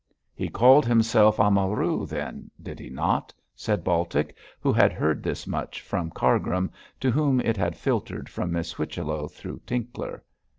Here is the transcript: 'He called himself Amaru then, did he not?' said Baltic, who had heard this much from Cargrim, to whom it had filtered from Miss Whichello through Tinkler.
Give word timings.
'He 0.33 0.49
called 0.49 0.83
himself 0.87 1.39
Amaru 1.39 2.07
then, 2.07 2.49
did 2.59 2.79
he 2.79 2.89
not?' 2.89 3.31
said 3.55 3.83
Baltic, 3.83 4.35
who 4.59 4.73
had 4.73 4.91
heard 4.91 5.21
this 5.21 5.45
much 5.45 5.79
from 5.79 6.09
Cargrim, 6.09 6.71
to 7.01 7.11
whom 7.11 7.39
it 7.41 7.55
had 7.55 7.77
filtered 7.77 8.27
from 8.27 8.51
Miss 8.51 8.71
Whichello 8.73 9.27
through 9.27 9.61
Tinkler. 9.67 10.23